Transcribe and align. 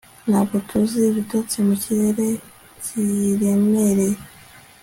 Ntabwo 0.29 0.55
tuzi 0.67 0.99
ibitotsi 1.11 1.55
mu 1.67 1.75
kirere 1.83 2.25
kiremereye 2.83 4.19